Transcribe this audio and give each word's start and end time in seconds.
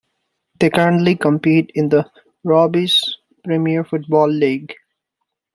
They 0.59 0.71
currently 0.71 1.15
compete 1.15 1.69
in 1.75 1.89
the 1.89 2.09
Robbie's 2.43 3.03
Premier 3.43 3.83
Football 3.83 4.29
League. 4.31 4.73